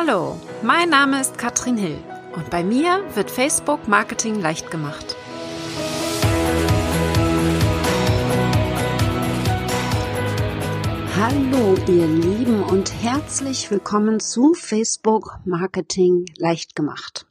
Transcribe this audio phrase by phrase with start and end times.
[0.00, 1.98] Hallo, mein Name ist Katrin Hill
[2.36, 5.16] und bei mir wird Facebook Marketing leicht gemacht.
[11.16, 17.26] Hallo ihr Lieben und herzlich willkommen zu Facebook Marketing leicht gemacht.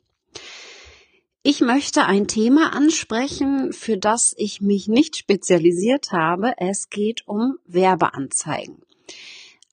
[1.43, 6.51] Ich möchte ein Thema ansprechen, für das ich mich nicht spezialisiert habe.
[6.57, 8.81] Es geht um Werbeanzeigen.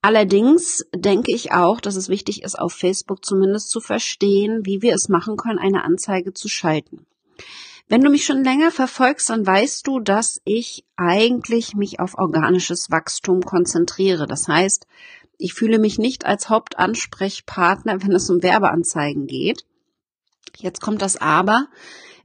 [0.04, 4.94] Allerdings denke ich auch, dass es wichtig ist, auf Facebook zumindest zu verstehen, wie wir
[4.94, 7.06] es machen können, eine Anzeige zu schalten.
[7.88, 12.90] Wenn du mich schon länger verfolgst, dann weißt du, dass ich eigentlich mich auf organisches
[12.90, 14.26] Wachstum konzentriere.
[14.26, 14.86] Das heißt,
[15.38, 19.64] ich fühle mich nicht als Hauptansprechpartner, wenn es um Werbeanzeigen geht.
[20.58, 21.68] Jetzt kommt das Aber.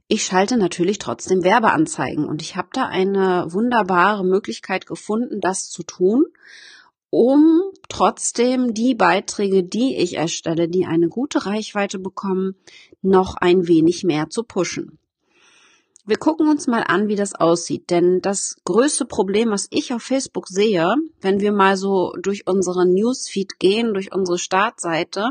[0.06, 5.82] Ich schalte natürlich trotzdem Werbeanzeigen und ich habe da eine wunderbare Möglichkeit gefunden, das zu
[5.82, 6.26] tun
[7.10, 12.54] um trotzdem die Beiträge, die ich erstelle, die eine gute Reichweite bekommen,
[13.02, 14.98] noch ein wenig mehr zu pushen.
[16.06, 20.02] Wir gucken uns mal an, wie das aussieht, denn das größte Problem, was ich auf
[20.02, 25.30] Facebook sehe, wenn wir mal so durch unseren Newsfeed gehen, durch unsere Startseite,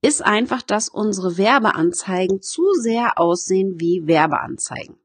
[0.00, 4.96] ist einfach, dass unsere Werbeanzeigen zu sehr aussehen wie Werbeanzeigen.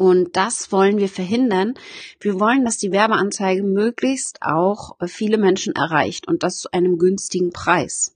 [0.00, 1.74] Und das wollen wir verhindern.
[2.20, 7.52] Wir wollen, dass die Werbeanzeige möglichst auch viele Menschen erreicht und das zu einem günstigen
[7.52, 8.14] Preis.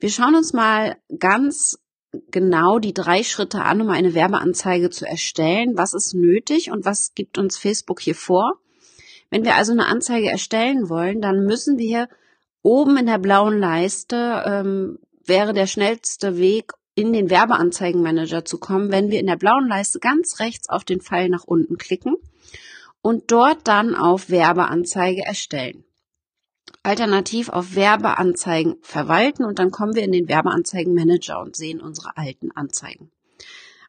[0.00, 1.78] Wir schauen uns mal ganz
[2.30, 5.78] genau die drei Schritte an, um eine Werbeanzeige zu erstellen.
[5.78, 8.58] Was ist nötig und was gibt uns Facebook hier vor?
[9.30, 12.06] Wenn wir also eine Anzeige erstellen wollen, dann müssen wir
[12.60, 18.92] oben in der blauen Leiste ähm, wäre der schnellste Weg, in den Werbeanzeigenmanager zu kommen,
[18.92, 22.16] wenn wir in der blauen Leiste ganz rechts auf den Pfeil nach unten klicken
[23.00, 25.84] und dort dann auf Werbeanzeige erstellen.
[26.82, 32.50] Alternativ auf Werbeanzeigen verwalten und dann kommen wir in den Werbeanzeigenmanager und sehen unsere alten
[32.52, 33.10] Anzeigen.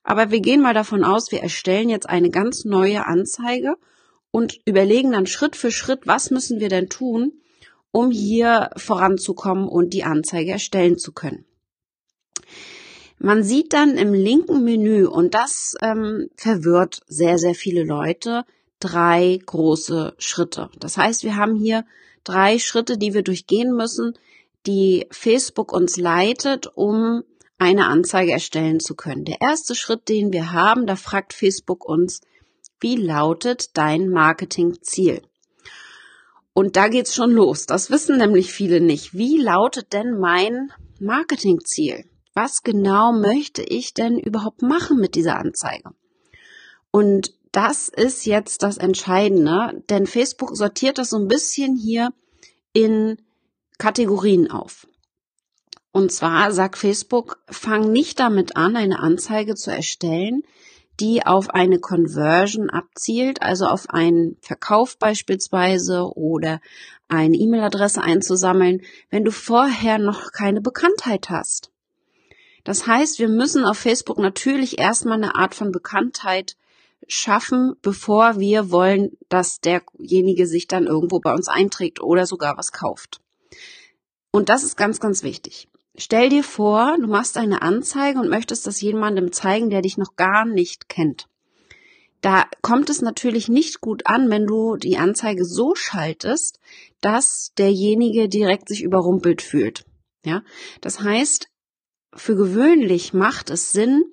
[0.03, 3.75] Aber wir gehen mal davon aus, wir erstellen jetzt eine ganz neue Anzeige
[4.31, 7.33] und überlegen dann Schritt für Schritt, was müssen wir denn tun,
[7.91, 11.45] um hier voranzukommen und die Anzeige erstellen zu können.
[13.25, 18.43] Man sieht dann im linken Menü, und das ähm, verwirrt sehr, sehr viele Leute,
[18.81, 20.69] drei große Schritte.
[20.77, 21.85] Das heißt, wir haben hier
[22.25, 24.17] drei Schritte, die wir durchgehen müssen,
[24.65, 27.23] die Facebook uns leitet, um
[27.57, 29.23] eine Anzeige erstellen zu können.
[29.23, 32.19] Der erste Schritt, den wir haben, da fragt Facebook uns,
[32.81, 35.21] wie lautet dein Marketingziel?
[36.53, 37.67] Und da geht's schon los.
[37.67, 39.13] Das wissen nämlich viele nicht.
[39.13, 42.03] Wie lautet denn mein Marketingziel?
[42.33, 45.91] Was genau möchte ich denn überhaupt machen mit dieser Anzeige?
[46.91, 52.11] Und das ist jetzt das Entscheidende, denn Facebook sortiert das so ein bisschen hier
[52.73, 53.17] in
[53.77, 54.87] Kategorien auf.
[55.91, 60.41] Und zwar sagt Facebook, fang nicht damit an, eine Anzeige zu erstellen,
[60.99, 66.61] die auf eine Conversion abzielt, also auf einen Verkauf beispielsweise oder
[67.07, 71.72] eine E-Mail-Adresse einzusammeln, wenn du vorher noch keine Bekanntheit hast.
[72.63, 76.55] Das heißt, wir müssen auf Facebook natürlich erstmal eine Art von Bekanntheit
[77.07, 82.71] schaffen, bevor wir wollen, dass derjenige sich dann irgendwo bei uns einträgt oder sogar was
[82.71, 83.19] kauft.
[84.31, 85.67] Und das ist ganz, ganz wichtig.
[85.95, 90.15] Stell dir vor, du machst eine Anzeige und möchtest das jemandem zeigen, der dich noch
[90.15, 91.27] gar nicht kennt.
[92.21, 96.59] Da kommt es natürlich nicht gut an, wenn du die Anzeige so schaltest,
[97.01, 99.85] dass derjenige direkt sich überrumpelt fühlt.
[100.25, 100.41] Ja,
[100.79, 101.49] das heißt,
[102.15, 104.03] für gewöhnlich macht es Sinn,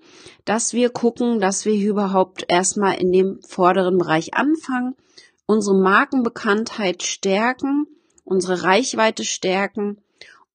[0.45, 4.97] dass wir gucken, dass wir überhaupt erstmal in dem vorderen Bereich anfangen,
[5.47, 7.87] unsere Markenbekanntheit stärken,
[8.25, 9.99] unsere Reichweite stärken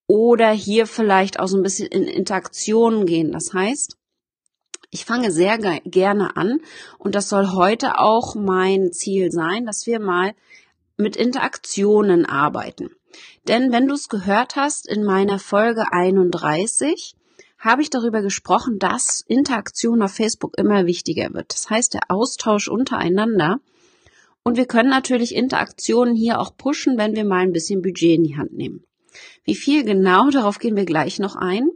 [0.08, 3.32] oder hier vielleicht auch so ein bisschen in Interaktionen gehen.
[3.32, 3.98] Das heißt,
[4.92, 6.62] ich fange sehr ge gerne an
[6.98, 10.34] und das soll heute auch mein Ziel sein, dass wir mal
[10.98, 12.90] mit Interaktionen arbeiten.
[13.48, 17.16] Denn wenn du es gehört hast in meiner Folge 31,
[17.66, 21.52] habe ich darüber gesprochen, dass Interaktion auf Facebook immer wichtiger wird.
[21.52, 23.60] Das heißt, der Austausch untereinander.
[24.44, 28.24] Und wir können natürlich Interaktionen hier auch pushen, wenn wir mal ein bisschen Budget in
[28.24, 28.84] die Hand nehmen.
[29.44, 31.72] Wie viel genau, darauf gehen wir gleich noch ein.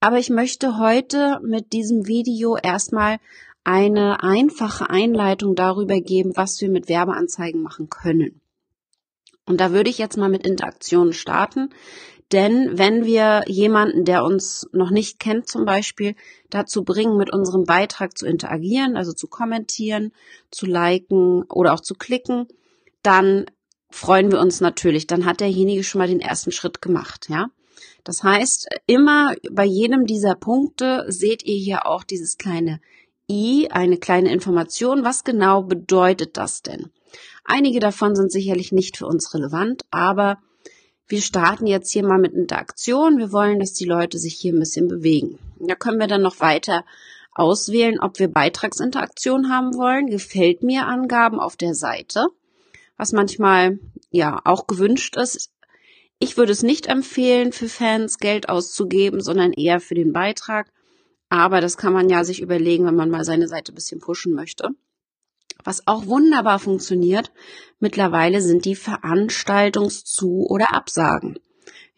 [0.00, 3.18] Aber ich möchte heute mit diesem Video erstmal
[3.64, 8.40] eine einfache Einleitung darüber geben, was wir mit Werbeanzeigen machen können.
[9.46, 11.70] Und da würde ich jetzt mal mit Interaktionen starten.
[12.32, 16.14] Denn wenn wir jemanden, der uns noch nicht kennt, zum Beispiel
[16.50, 20.12] dazu bringen, mit unserem Beitrag zu interagieren, also zu kommentieren,
[20.50, 22.46] zu liken oder auch zu klicken,
[23.02, 23.46] dann
[23.90, 25.06] freuen wir uns natürlich.
[25.06, 27.48] Dann hat derjenige schon mal den ersten Schritt gemacht, ja.
[28.04, 32.80] Das heißt, immer bei jedem dieser Punkte seht ihr hier auch dieses kleine
[33.30, 35.04] I, eine kleine Information.
[35.04, 36.90] Was genau bedeutet das denn?
[37.44, 40.38] Einige davon sind sicherlich nicht für uns relevant, aber
[41.08, 43.18] wir starten jetzt hier mal mit Interaktion.
[43.18, 45.38] Wir wollen, dass die Leute sich hier ein bisschen bewegen.
[45.58, 46.84] Da können wir dann noch weiter
[47.32, 52.26] auswählen, ob wir Beitragsinteraktion haben wollen, gefällt mir Angaben auf der Seite,
[52.96, 53.78] was manchmal
[54.10, 55.50] ja auch gewünscht ist.
[56.18, 60.70] Ich würde es nicht empfehlen, für Fans Geld auszugeben, sondern eher für den Beitrag.
[61.28, 64.34] Aber das kann man ja sich überlegen, wenn man mal seine Seite ein bisschen pushen
[64.34, 64.70] möchte.
[65.64, 67.32] Was auch wunderbar funktioniert
[67.80, 71.38] mittlerweile sind die Veranstaltungszu- oder Absagen.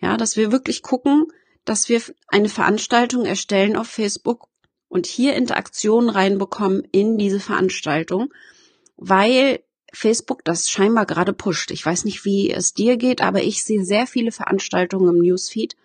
[0.01, 1.27] Ja, dass wir wirklich gucken,
[1.65, 4.49] dass wir eine Veranstaltung erstellen auf Facebook
[4.89, 8.33] und hier Interaktionen reinbekommen in diese Veranstaltung,
[8.97, 9.61] weil
[9.93, 11.71] Facebook das scheinbar gerade pusht.
[11.71, 15.77] Ich weiß nicht, wie es dir geht, aber ich sehe sehr viele Veranstaltungen im Newsfeed,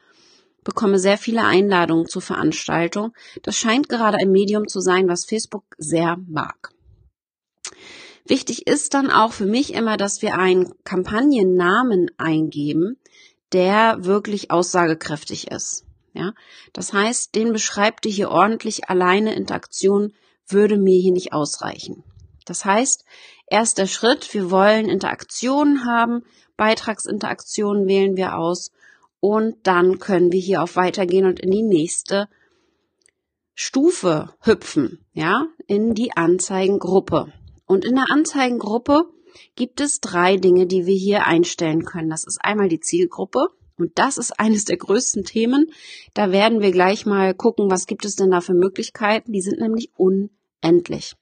[0.63, 3.13] bekomme sehr viele Einladungen zur Veranstaltung.
[3.43, 6.74] Das scheint gerade ein Medium zu sein, was Facebook sehr mag.
[8.27, 12.97] Wichtig ist dann auch für mich immer, dass wir einen Kampagnennamen eingeben,
[13.51, 15.85] der wirklich aussagekräftig ist.
[16.13, 16.33] Ja,
[16.73, 18.89] das heißt, den beschreibt ihr hier ordentlich.
[18.89, 20.13] Alleine Interaktion
[20.47, 22.03] würde mir hier nicht ausreichen.
[22.45, 23.05] Das heißt,
[23.47, 26.23] erster Schritt, wir wollen Interaktionen haben,
[26.57, 28.71] Beitragsinteraktionen wählen wir aus
[29.19, 32.29] und dann können wir hier auf weitergehen und in die nächste
[33.53, 37.33] Stufe hüpfen, ja, in die Anzeigengruppe.
[37.65, 39.05] Und in der Anzeigengruppe
[39.55, 42.09] gibt es drei Dinge, die wir hier einstellen können.
[42.09, 43.49] Das ist einmal die Zielgruppe.
[43.77, 45.71] Und das ist eines der größten Themen.
[46.13, 49.31] Da werden wir gleich mal gucken, was gibt es denn da für Möglichkeiten.
[49.31, 51.15] Die sind nämlich unendlich.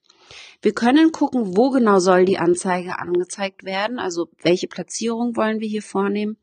[0.62, 5.68] Wir können gucken, wo genau soll die Anzeige angezeigt werden, also welche Platzierung wollen wir
[5.68, 6.38] hier vornehmen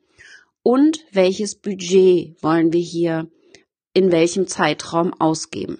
[0.62, 3.28] und welches Budget wollen wir hier
[3.94, 5.80] in welchem Zeitraum ausgeben.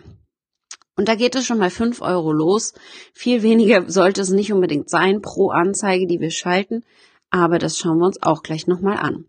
[0.96, 2.74] Und da geht es schon bei 5 Euro los.
[3.14, 6.84] Viel weniger sollte es nicht unbedingt sein pro Anzeige, die wir schalten,
[7.30, 9.26] aber das schauen wir uns auch gleich nochmal an.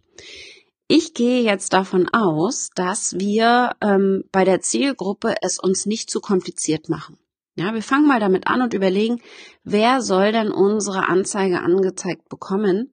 [0.89, 6.21] Ich gehe jetzt davon aus, dass wir ähm, bei der Zielgruppe es uns nicht zu
[6.21, 7.17] kompliziert machen.
[7.55, 9.23] Ja, wir fangen mal damit an und überlegen,
[9.63, 12.93] wer soll denn unsere Anzeige angezeigt bekommen?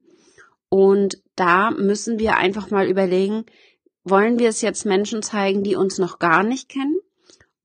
[0.68, 3.44] Und da müssen wir einfach mal überlegen,
[4.04, 6.99] wollen wir es jetzt Menschen zeigen, die uns noch gar nicht kennen?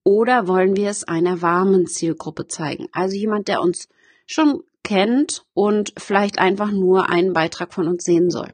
[0.05, 2.87] Oder wollen wir es einer warmen Zielgruppe zeigen?
[2.91, 3.89] Also jemand, der uns
[4.27, 8.53] schon kennt und vielleicht einfach nur einen Beitrag von uns sehen soll.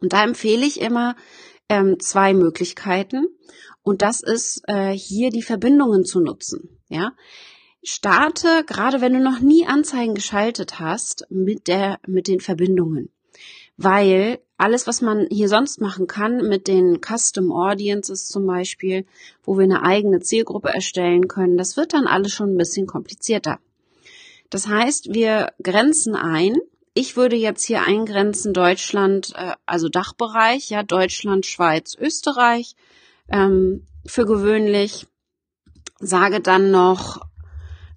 [0.00, 1.16] Und da empfehle ich immer
[1.68, 3.26] ähm, zwei Möglichkeiten.
[3.82, 6.78] Und das ist äh, hier die Verbindungen zu nutzen.
[6.88, 7.12] Ja,
[7.82, 13.10] starte gerade wenn du noch nie Anzeigen geschaltet hast mit der mit den Verbindungen,
[13.76, 19.04] weil alles, was man hier sonst machen kann mit den Custom Audiences zum Beispiel,
[19.42, 23.58] wo wir eine eigene Zielgruppe erstellen können, das wird dann alles schon ein bisschen komplizierter.
[24.50, 26.56] Das heißt, wir grenzen ein.
[26.94, 32.76] Ich würde jetzt hier eingrenzen Deutschland, äh, also Dachbereich, ja, Deutschland, Schweiz, Österreich.
[33.28, 35.06] Ähm, für gewöhnlich
[35.98, 37.22] sage dann noch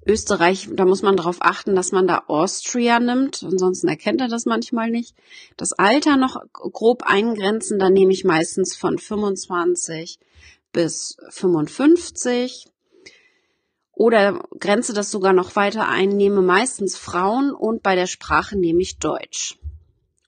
[0.06, 4.46] Österreich, da muss man darauf achten, dass man da Austria nimmt, ansonsten erkennt er das
[4.46, 5.16] manchmal nicht.
[5.57, 10.19] Das Alter noch grob eingrenzen, da nehme ich meistens von 25
[10.71, 12.68] bis 55
[13.94, 18.81] oder grenze das sogar noch weiter ein, nehme meistens Frauen und bei der Sprache nehme
[18.81, 19.57] ich Deutsch.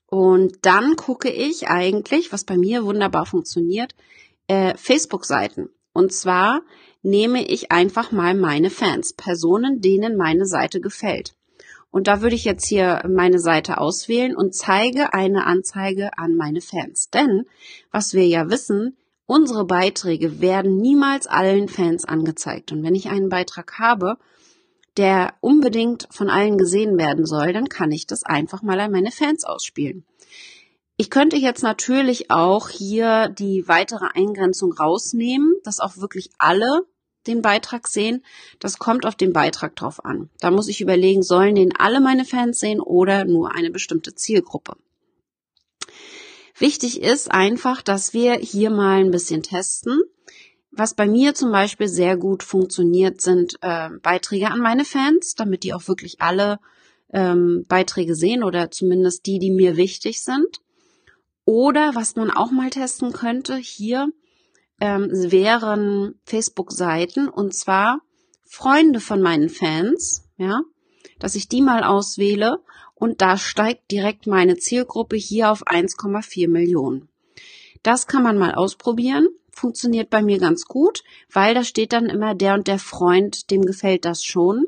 [0.06, 3.94] Und dann gucke ich eigentlich, was bei mir wunderbar funktioniert,
[4.48, 5.68] äh, Facebook-Seiten.
[5.92, 6.62] Und zwar
[7.02, 11.34] nehme ich einfach mal meine Fans, Personen, denen meine Seite gefällt.
[11.90, 16.60] Und da würde ich jetzt hier meine Seite auswählen und zeige eine Anzeige an meine
[16.60, 17.08] Fans.
[17.10, 17.44] Denn,
[17.90, 22.72] was wir ja wissen, unsere Beiträge werden niemals allen Fans angezeigt.
[22.72, 24.18] Und wenn ich einen Beitrag habe,
[24.96, 29.12] der unbedingt von allen gesehen werden soll, dann kann ich das einfach mal an meine
[29.12, 30.04] Fans ausspielen.
[31.00, 36.86] Ich könnte jetzt natürlich auch hier die weitere Eingrenzung rausnehmen, dass auch wirklich alle
[37.28, 38.24] den Beitrag sehen.
[38.58, 40.28] Das kommt auf den Beitrag drauf an.
[40.40, 44.74] Da muss ich überlegen, sollen den alle meine Fans sehen oder nur eine bestimmte Zielgruppe.
[46.58, 50.00] Wichtig ist einfach, dass wir hier mal ein bisschen testen.
[50.72, 55.62] Was bei mir zum Beispiel sehr gut funktioniert, sind äh, Beiträge an meine Fans, damit
[55.62, 56.58] die auch wirklich alle
[57.12, 60.60] ähm, Beiträge sehen oder zumindest die, die mir wichtig sind.
[61.48, 64.08] Oder was man auch mal testen könnte, hier
[64.82, 68.02] ähm, wären Facebook-Seiten und zwar
[68.44, 70.60] Freunde von meinen Fans, ja,
[71.18, 72.60] dass ich die mal auswähle
[72.94, 77.08] und da steigt direkt meine Zielgruppe hier auf 1,4 Millionen.
[77.82, 79.26] Das kann man mal ausprobieren.
[79.50, 81.02] Funktioniert bei mir ganz gut,
[81.32, 84.66] weil da steht dann immer der und der Freund, dem gefällt das schon.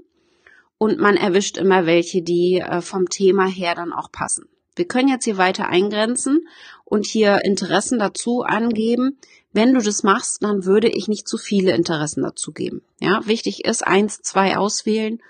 [0.79, 4.49] Und man erwischt immer welche, die äh, vom Thema her dann auch passen.
[4.77, 6.49] Wir können jetzt hier weiter eingrenzen
[6.85, 9.19] und hier Interessen dazu angeben.
[9.53, 12.83] Wenn du das machst, dann würde ich nicht zu viele Interessen dazu geben.
[13.01, 15.21] Ja, wichtig ist eins, zwei auswählen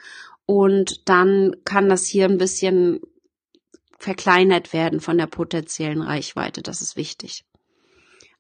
[0.47, 3.01] und dann kann das hier ein bisschen
[3.99, 6.63] verkleinert werden von der potenziellen Reichweite.
[6.63, 7.45] Das ist wichtig.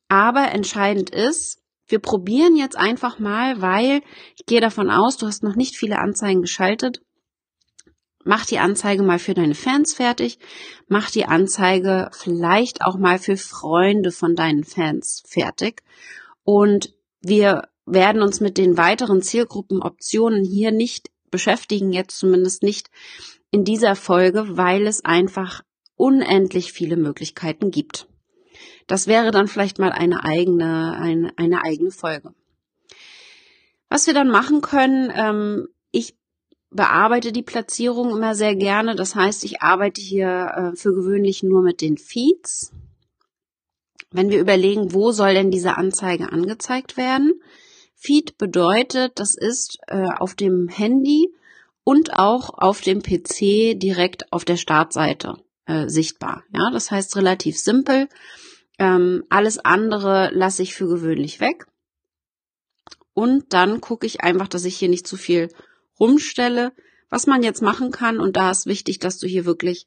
[0.09, 4.03] Aber entscheidend ist, wir probieren jetzt einfach mal, weil
[4.37, 7.01] ich gehe davon aus, du hast noch nicht viele Anzeigen geschaltet
[8.25, 10.39] Mach die Anzeige mal für deine Fans fertig.
[10.89, 15.83] Mach die Anzeige vielleicht auch mal für Freunde von deinen Fans fertig.
[16.45, 22.91] Und wir werden uns mit den weiteren Zielgruppenoptionen hier nicht beschäftigen, jetzt zumindest nicht
[23.51, 25.63] in dieser Folge, weil es einfach
[25.97, 28.07] unendlich viele Möglichkeiten gibt.
[28.87, 32.35] Das wäre dann vielleicht mal eine eigene, eine, eine eigene Folge.
[33.89, 36.17] Was wir dann machen können, ähm, ich
[36.71, 38.95] bearbeite die Platzierung immer sehr gerne.
[38.95, 42.73] Das heißt, ich arbeite hier äh, für gewöhnlich nur mit den Feeds.
[44.11, 47.41] Wenn wir überlegen, wo soll denn diese Anzeige angezeigt werden?
[47.95, 51.33] Feed bedeutet, das ist äh, auf dem Handy
[51.85, 55.37] und auch auf dem PC direkt auf der Startseite
[55.67, 56.45] äh, sichtbar.
[56.53, 58.09] Ja, das heißt relativ simpel.
[58.79, 61.67] Ähm, alles andere lasse ich für gewöhnlich weg.
[63.13, 65.51] Und dann gucke ich einfach, dass ich hier nicht zu viel
[66.01, 66.73] rumstelle,
[67.11, 68.19] was man jetzt machen kann.
[68.19, 69.87] Und da ist wichtig, dass du hier wirklich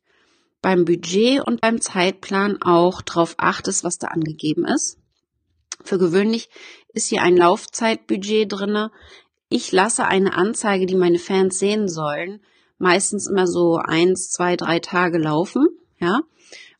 [0.62, 4.98] beim Budget und beim Zeitplan auch drauf achtest, was da angegeben ist.
[5.84, 6.50] Für gewöhnlich
[6.94, 8.92] ist hier ein Laufzeitbudget drinne.
[9.50, 12.40] Ich lasse eine Anzeige, die meine Fans sehen sollen,
[12.78, 15.68] meistens immer so eins, zwei, drei Tage laufen,
[16.00, 16.22] ja,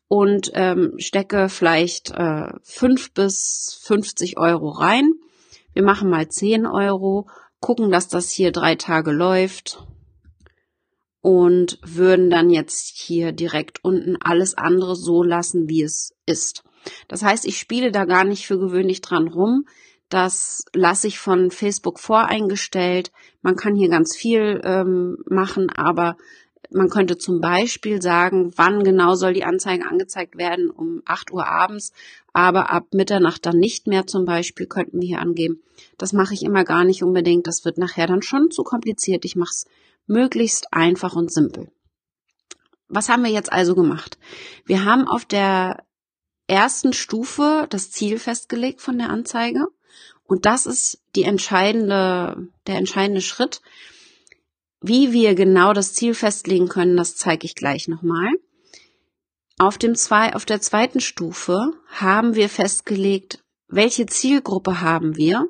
[0.08, 5.12] und ähm, stecke vielleicht äh, fünf bis 50 Euro rein.
[5.72, 7.28] Wir machen mal 10 Euro
[7.64, 9.82] gucken, dass das hier drei Tage läuft
[11.22, 16.62] und würden dann jetzt hier direkt unten alles andere so lassen, wie es ist.
[17.08, 19.64] Das heißt, ich spiele da gar nicht für gewöhnlich dran rum.
[20.10, 23.12] Das lasse ich von Facebook voreingestellt.
[23.40, 26.18] Man kann hier ganz viel ähm, machen, aber
[26.74, 31.46] man könnte zum Beispiel sagen, wann genau soll die Anzeige angezeigt werden, um 8 Uhr
[31.46, 31.92] abends,
[32.32, 35.62] aber ab Mitternacht dann nicht mehr zum Beispiel, könnten wir hier angeben.
[35.98, 39.24] Das mache ich immer gar nicht unbedingt, das wird nachher dann schon zu kompliziert.
[39.24, 39.66] Ich mache es
[40.06, 41.70] möglichst einfach und simpel.
[42.88, 44.18] Was haben wir jetzt also gemacht?
[44.64, 45.84] Wir haben auf der
[46.48, 49.68] ersten Stufe das Ziel festgelegt von der Anzeige
[50.24, 53.62] und das ist die entscheidende, der entscheidende Schritt.
[54.86, 58.28] Wie wir genau das Ziel festlegen können, das zeige ich gleich nochmal.
[59.56, 65.48] Auf, dem zwei, auf der zweiten Stufe haben wir festgelegt, welche Zielgruppe haben wir,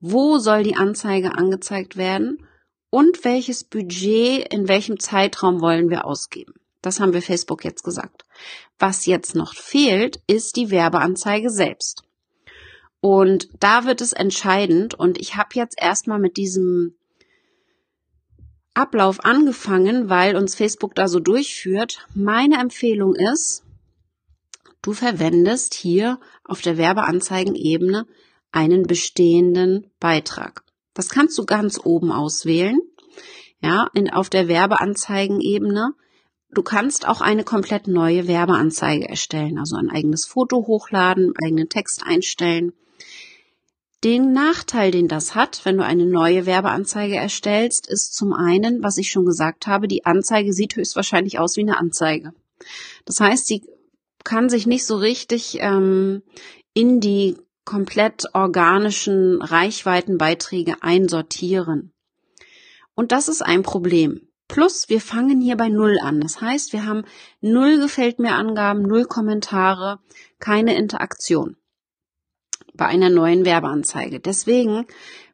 [0.00, 2.44] wo soll die Anzeige angezeigt werden
[2.90, 6.54] und welches Budget in welchem Zeitraum wollen wir ausgeben.
[6.82, 8.24] Das haben wir Facebook jetzt gesagt.
[8.80, 12.02] Was jetzt noch fehlt, ist die Werbeanzeige selbst.
[13.00, 16.96] Und da wird es entscheidend und ich habe jetzt erstmal mit diesem
[18.76, 22.06] Ablauf angefangen, weil uns Facebook da so durchführt.
[22.14, 23.64] Meine Empfehlung ist,
[24.82, 28.06] du verwendest hier auf der Werbeanzeigenebene
[28.52, 30.62] einen bestehenden Beitrag.
[30.92, 32.78] Das kannst du ganz oben auswählen.
[33.62, 35.94] Ja, in, auf der Werbeanzeigenebene.
[36.50, 42.02] Du kannst auch eine komplett neue Werbeanzeige erstellen, also ein eigenes Foto hochladen, eigenen Text
[42.06, 42.72] einstellen.
[44.04, 48.98] Den Nachteil, den das hat, wenn du eine neue Werbeanzeige erstellst, ist zum einen, was
[48.98, 52.34] ich schon gesagt habe, die Anzeige sieht höchstwahrscheinlich aus wie eine Anzeige.
[53.06, 53.64] Das heißt, sie
[54.22, 56.22] kann sich nicht so richtig ähm,
[56.74, 61.92] in die komplett organischen Reichweitenbeiträge einsortieren.
[62.94, 64.28] Und das ist ein Problem.
[64.46, 66.20] Plus, wir fangen hier bei Null an.
[66.20, 67.04] Das heißt, wir haben
[67.40, 69.98] null gefällt mir Angaben, null Kommentare,
[70.38, 71.56] keine Interaktion
[72.76, 74.20] bei einer neuen Werbeanzeige.
[74.20, 74.86] Deswegen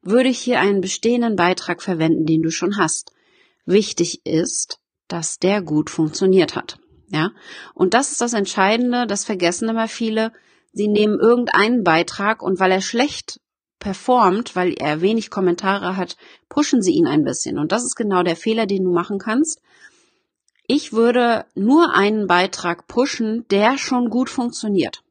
[0.03, 3.13] würde ich hier einen bestehenden Beitrag verwenden, den du schon hast.
[3.65, 6.79] Wichtig ist, dass der gut funktioniert hat.
[7.09, 7.33] Ja,
[7.75, 10.33] und das ist das Entscheidende, das vergessen immer viele.
[10.73, 13.39] Sie nehmen irgendeinen Beitrag und weil er schlecht
[13.79, 16.17] performt, weil er wenig Kommentare hat,
[16.49, 17.59] pushen sie ihn ein bisschen.
[17.59, 19.61] Und das ist genau der Fehler, den du machen kannst.
[20.67, 25.03] Ich würde nur einen Beitrag pushen, der schon gut funktioniert.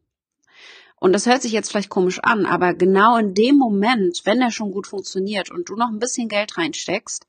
[1.01, 4.51] Und das hört sich jetzt vielleicht komisch an, aber genau in dem Moment, wenn er
[4.51, 7.25] schon gut funktioniert und du noch ein bisschen Geld reinsteckst,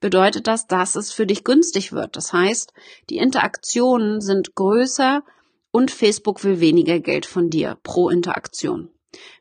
[0.00, 2.16] bedeutet das, dass es für dich günstig wird.
[2.16, 2.72] Das heißt,
[3.10, 5.22] die Interaktionen sind größer
[5.70, 8.90] und Facebook will weniger Geld von dir pro Interaktion.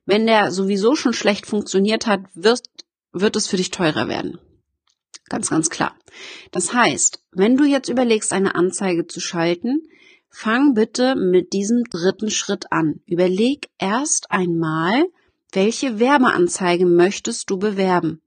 [0.06, 2.62] Wenn der sowieso schon schlecht funktioniert hat, wird,
[3.14, 4.38] wird es für dich teurer werden.
[5.28, 5.96] Ganz, ganz klar.
[6.52, 9.82] Das heißt, wenn du jetzt überlegst, eine Anzeige zu schalten,
[10.32, 13.02] fang bitte mit diesem dritten Schritt an.
[13.06, 15.06] Überleg erst einmal,
[15.52, 18.22] welche Werbeanzeige möchtest du bewerben?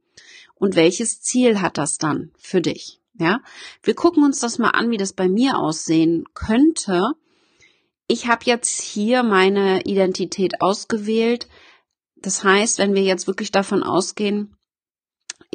[0.55, 3.01] Und welches Ziel hat das dann für dich?
[3.19, 3.41] Ja,
[3.83, 7.01] wir gucken uns das mal an, wie das bei mir aussehen könnte.
[8.07, 11.49] Ich habe jetzt hier meine Identität ausgewählt.
[12.17, 14.57] Das heißt, wenn wir jetzt wirklich davon ausgehen,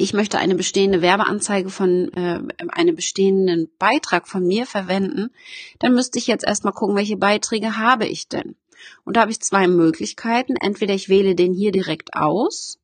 [0.00, 5.30] ich möchte eine bestehende Werbeanzeige von äh, einem bestehenden Beitrag von mir verwenden,
[5.78, 8.56] dann müsste ich jetzt erstmal gucken, welche Beiträge habe ich denn?
[9.04, 10.56] Und da habe ich zwei Möglichkeiten.
[10.56, 12.78] Entweder ich wähle den hier direkt aus,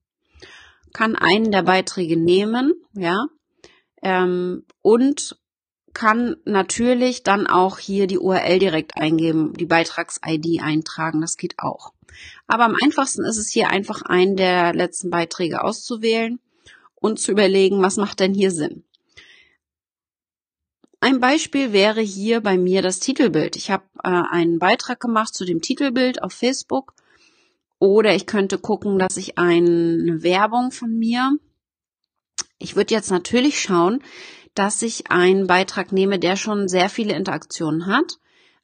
[0.92, 3.26] kann einen der Beiträge nehmen, ja,
[4.02, 5.38] ähm, und
[5.94, 11.94] kann natürlich dann auch hier die URL direkt eingeben, die Beitrags-ID eintragen, das geht auch.
[12.46, 16.38] Aber am einfachsten ist es hier einfach einen der letzten Beiträge auszuwählen
[17.06, 18.84] und zu überlegen, was macht denn hier Sinn.
[21.00, 23.56] Ein Beispiel wäre hier bei mir das Titelbild.
[23.56, 26.94] Ich habe äh, einen Beitrag gemacht zu dem Titelbild auf Facebook
[27.78, 31.36] oder ich könnte gucken, dass ich eine Werbung von mir.
[32.58, 34.02] Ich würde jetzt natürlich schauen,
[34.54, 38.18] dass ich einen Beitrag nehme, der schon sehr viele Interaktionen hat.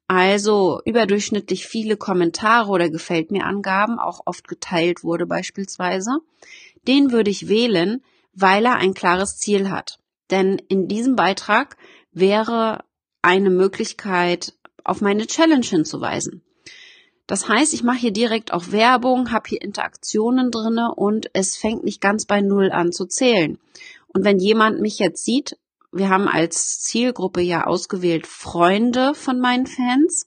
[0.08, 6.18] Also überdurchschnittlich viele Kommentare oder gefällt mir Angaben, auch oft geteilt wurde beispielsweise.
[6.88, 8.02] Den würde ich wählen,
[8.32, 9.98] weil er ein klares Ziel hat.
[10.30, 11.76] Denn in diesem Beitrag
[12.12, 12.84] wäre
[13.20, 16.42] eine Möglichkeit, auf meine Challenge hinzuweisen.
[17.26, 21.84] Das heißt, ich mache hier direkt auch Werbung, habe hier Interaktionen drinne und es fängt
[21.84, 23.58] nicht ganz bei Null an zu zählen.
[24.08, 25.56] Und wenn jemand mich jetzt sieht,
[25.92, 30.26] wir haben als Zielgruppe ja ausgewählt Freunde von meinen Fans,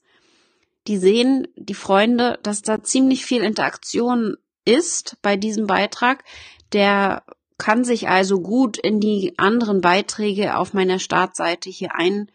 [0.86, 6.24] die sehen, die Freunde, dass da ziemlich viel Interaktion ist bei diesem Beitrag,
[6.72, 7.24] der
[7.58, 12.30] kann sich also gut in die anderen Beiträge auf meiner Startseite hier ein,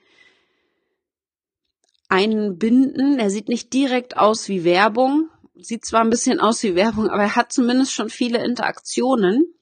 [2.10, 3.20] einbinden.
[3.20, 7.24] Er sieht nicht direkt aus wie Werbung, sieht zwar ein bisschen aus wie Werbung, aber
[7.24, 9.54] er hat zumindest schon viele Interaktionen,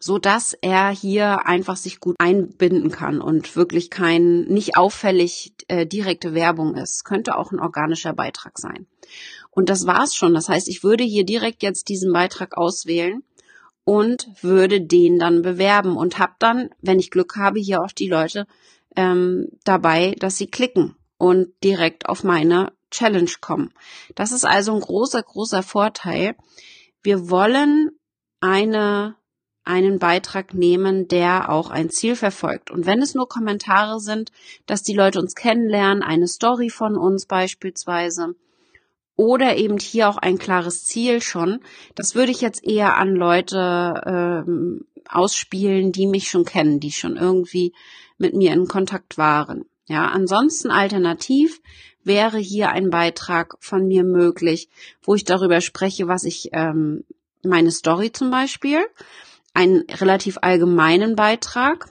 [0.00, 5.86] so dass er hier einfach sich gut einbinden kann und wirklich kein nicht auffällig äh,
[5.86, 7.04] direkte Werbung ist.
[7.04, 8.86] Könnte auch ein organischer Beitrag sein.
[9.50, 10.34] Und das war's schon.
[10.34, 13.24] Das heißt, ich würde hier direkt jetzt diesen Beitrag auswählen
[13.88, 18.10] und würde den dann bewerben und habe dann, wenn ich Glück habe, hier auch die
[18.10, 18.46] Leute
[18.96, 23.72] ähm, dabei, dass sie klicken und direkt auf meine Challenge kommen.
[24.14, 26.36] Das ist also ein großer, großer Vorteil.
[27.02, 27.92] Wir wollen
[28.40, 29.16] eine
[29.64, 32.70] einen Beitrag nehmen, der auch ein Ziel verfolgt.
[32.70, 34.32] Und wenn es nur Kommentare sind,
[34.66, 38.34] dass die Leute uns kennenlernen, eine Story von uns beispielsweise,
[39.18, 41.58] oder eben hier auch ein klares Ziel schon.
[41.96, 47.16] Das würde ich jetzt eher an Leute ähm, ausspielen, die mich schon kennen, die schon
[47.16, 47.74] irgendwie
[48.16, 49.64] mit mir in Kontakt waren.
[49.86, 51.60] Ja, ansonsten alternativ
[52.04, 54.68] wäre hier ein Beitrag von mir möglich,
[55.02, 57.02] wo ich darüber spreche, was ich ähm,
[57.42, 58.86] meine Story zum Beispiel,
[59.52, 61.88] einen relativ allgemeinen Beitrag.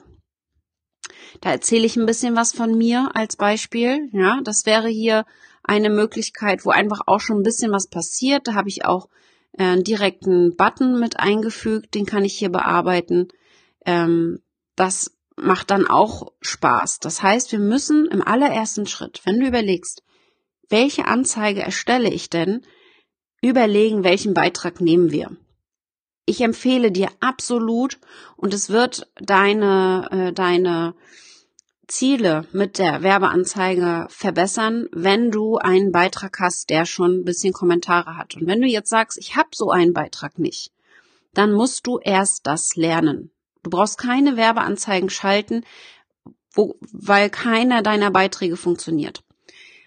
[1.42, 4.08] Da erzähle ich ein bisschen was von mir als Beispiel.
[4.12, 5.26] Ja, das wäre hier
[5.68, 8.48] eine Möglichkeit, wo einfach auch schon ein bisschen was passiert.
[8.48, 9.08] Da habe ich auch
[9.52, 13.28] äh, einen direkten Button mit eingefügt, den kann ich hier bearbeiten.
[13.84, 14.40] Ähm,
[14.74, 16.98] das macht dann auch Spaß.
[17.00, 20.02] Das heißt, wir müssen im allerersten Schritt, wenn du überlegst,
[20.68, 22.62] welche Anzeige erstelle ich denn,
[23.40, 25.36] überlegen, welchen Beitrag nehmen wir.
[26.24, 27.98] Ich empfehle dir absolut
[28.36, 30.94] und es wird deine, äh, deine
[31.88, 38.16] Ziele mit der Werbeanzeige verbessern, wenn du einen Beitrag hast, der schon ein bisschen Kommentare
[38.16, 38.36] hat.
[38.36, 40.70] Und wenn du jetzt sagst, ich habe so einen Beitrag nicht,
[41.34, 43.30] dann musst du erst das lernen.
[43.62, 45.64] Du brauchst keine Werbeanzeigen schalten,
[46.52, 49.22] wo, weil keiner deiner Beiträge funktioniert.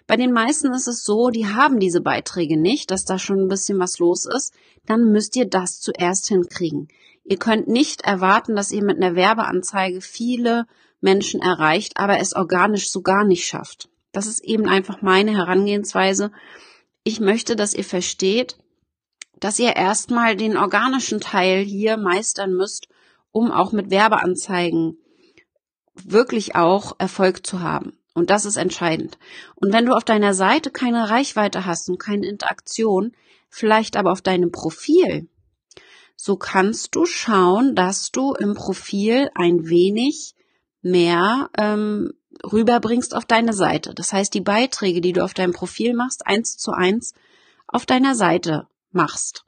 [0.06, 3.48] Bei den meisten ist es so, die haben diese Beiträge nicht, dass da schon ein
[3.48, 4.52] bisschen was los ist.
[4.86, 6.88] Dann müsst ihr das zuerst hinkriegen.
[7.24, 10.66] Ihr könnt nicht erwarten, dass ihr mit einer Werbeanzeige viele
[11.02, 13.88] Menschen erreicht, aber es organisch so gar nicht schafft.
[14.12, 16.32] Das ist eben einfach meine Herangehensweise.
[17.02, 18.56] Ich möchte, dass ihr versteht,
[19.40, 22.88] dass ihr erstmal den organischen Teil hier meistern müsst,
[23.32, 24.98] um auch mit Werbeanzeigen
[25.94, 27.98] wirklich auch Erfolg zu haben.
[28.14, 29.18] Und das ist entscheidend.
[29.54, 33.12] Und wenn du auf deiner Seite keine Reichweite hast und keine Interaktion,
[33.48, 35.28] vielleicht aber auf deinem Profil,
[36.14, 40.34] so kannst du schauen, dass du im Profil ein wenig
[40.82, 42.12] mehr ähm,
[42.44, 43.94] rüberbringst auf deine Seite.
[43.94, 47.14] Das heißt, die Beiträge, die du auf deinem Profil machst, eins zu eins
[47.66, 49.44] auf deiner Seite machst.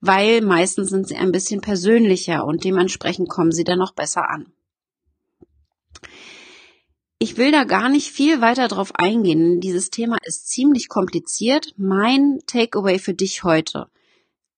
[0.00, 4.52] Weil meistens sind sie ein bisschen persönlicher und dementsprechend kommen sie dann noch besser an.
[7.18, 9.60] Ich will da gar nicht viel weiter drauf eingehen.
[9.60, 11.72] Dieses Thema ist ziemlich kompliziert.
[11.78, 13.88] Mein Takeaway für dich heute.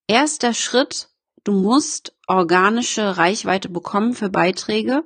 [0.08, 1.08] Erster Schritt,
[1.44, 5.04] du musst organische Reichweite bekommen für Beiträge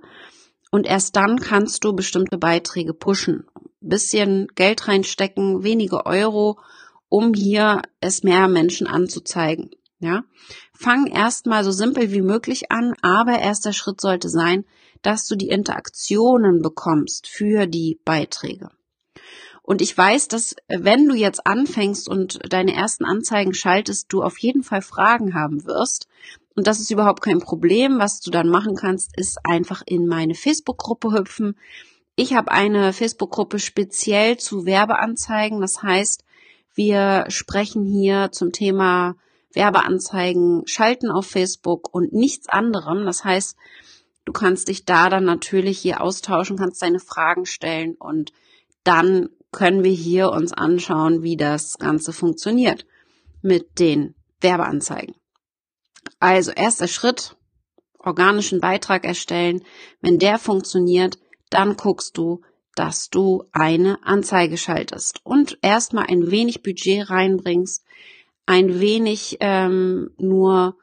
[0.71, 3.45] und erst dann kannst du bestimmte Beiträge pushen.
[3.81, 6.59] Bisschen Geld reinstecken, wenige Euro,
[7.09, 9.71] um hier es mehr Menschen anzuzeigen.
[9.99, 10.25] Ja,
[10.73, 14.65] fang erstmal so simpel wie möglich an, aber erster Schritt sollte sein,
[15.03, 18.71] dass du die Interaktionen bekommst für die Beiträge.
[19.63, 24.39] Und ich weiß, dass wenn du jetzt anfängst und deine ersten Anzeigen schaltest, du auf
[24.39, 26.09] jeden Fall Fragen haben wirst.
[26.57, 27.99] Und das ist überhaupt kein Problem.
[27.99, 31.57] Was du dann machen kannst, ist einfach in meine Facebook-Gruppe hüpfen.
[32.17, 35.61] Ich habe eine Facebook-Gruppe speziell zu Werbeanzeigen.
[35.61, 36.25] Das heißt,
[36.75, 39.17] wir sprechen hier zum Thema
[39.53, 43.05] Werbeanzeigen schalten auf Facebook und nichts anderem.
[43.05, 43.57] Das heißt,
[44.25, 48.33] du kannst dich da dann natürlich hier austauschen, kannst deine Fragen stellen und
[48.85, 52.87] dann können wir hier uns anschauen, wie das Ganze funktioniert
[53.43, 55.15] mit den Werbeanzeigen.
[56.21, 57.37] Also erster Schritt,
[57.99, 59.63] organischen Beitrag erstellen.
[60.01, 61.19] Wenn der funktioniert,
[61.51, 62.43] dann guckst du,
[62.75, 67.85] dass du eine Anzeige schaltest und erstmal ein wenig Budget reinbringst,
[68.47, 70.77] ein wenig ähm, nur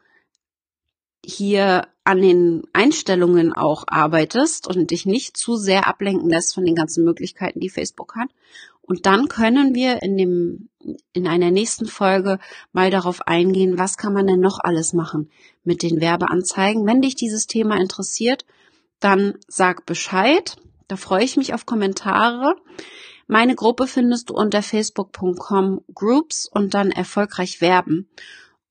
[1.24, 6.76] hier an den Einstellungen auch arbeitest und dich nicht zu sehr ablenken lässt von den
[6.76, 8.30] ganzen Möglichkeiten, die Facebook hat.
[8.88, 10.70] Und dann können wir in dem,
[11.12, 12.40] in einer nächsten Folge
[12.72, 15.30] mal darauf eingehen, was kann man denn noch alles machen
[15.66, 16.88] mit den Werbeanzeigen.
[16.88, 18.46] Wenn dich dieses Thema interessiert,
[19.02, 20.56] dann sag Bescheid.
[20.88, 22.56] Da freue ich mich auf Kommentare.
[23.28, 28.08] Meine Gruppe findest du unter facebook.com Groups und dann erfolgreich werben.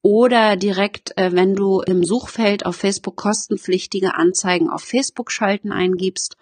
[0.00, 6.38] Oder direkt, äh, wenn du im Suchfeld auf Facebook kostenpflichtige Anzeigen auf Facebook schalten eingibst.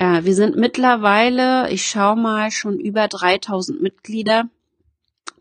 [0.00, 4.48] Äh, wir sind mittlerweile, ich schau mal, schon über 3000 Mitglieder.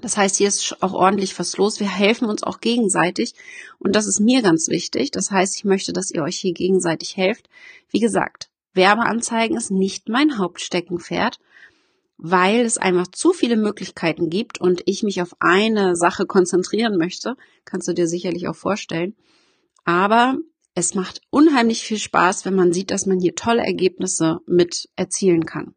[0.02, 1.80] Das heißt, hier ist auch ordentlich was los.
[1.80, 3.36] Wir helfen uns auch gegenseitig.
[3.80, 5.12] Und das ist mir ganz wichtig.
[5.12, 7.50] Das heißt, ich möchte, dass ihr euch hier gegenseitig helft.
[7.89, 11.39] Wie gesagt, Werbeanzeigen ist nicht mein Hauptsteckenpferd
[12.22, 17.38] weil es einfach zu viele Möglichkeiten gibt und ich mich auf eine Sache konzentrieren möchte,
[17.63, 19.15] kannst du dir sicherlich auch vorstellen.
[19.86, 20.36] Aber
[20.76, 25.46] es macht unheimlich viel Spaß, wenn man sieht, dass man hier tolle Ergebnisse mit erzielen
[25.46, 25.76] kann.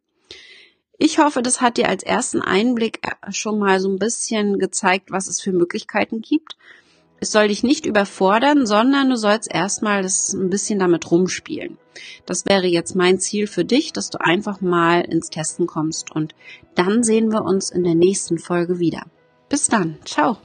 [0.97, 5.11] Ich hoffe, das hat dir als ersten Einblick äh, schon mal so ein bisschen gezeigt,
[5.11, 6.55] was es für Möglichkeiten gibt.
[7.19, 11.77] Es soll dich nicht überfordern, sondern du sollst erstmal das ein bisschen damit rumspielen.
[12.25, 16.35] Das wäre jetzt mein Ziel für dich, dass du einfach mal ins Testen kommst und
[16.75, 19.03] dann sehen wir uns in der nächsten Folge wieder.
[19.49, 19.97] Bis dann.
[20.05, 20.37] Ciao.